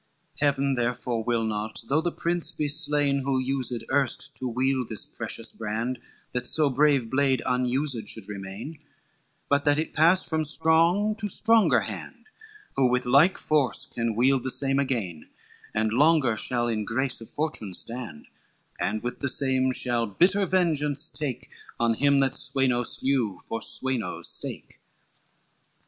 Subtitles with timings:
[0.01, 4.89] XXXV "'Heaven, therefore, will not, though the prince be slain, Who used erst to wield
[4.89, 5.99] this precious brand
[6.31, 8.79] That so brave blade unused should remain;
[9.47, 12.25] But that it pass from strong to stronger hand,
[12.75, 15.29] Who with like force can wield the same again,
[15.71, 18.25] And longer shall in grace of fortune stand,
[18.79, 24.27] And with the same shall bitter vengeance take On him that Sweno slew, for Sweno's
[24.29, 24.79] sake.